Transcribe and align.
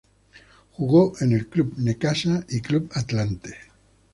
Jugó 0.71 1.13
en 1.19 1.31
el 1.33 1.47
Club 1.47 1.75
Necaxa 1.77 2.43
y 2.49 2.61
Club 2.61 2.89
Atlante. 2.95 3.53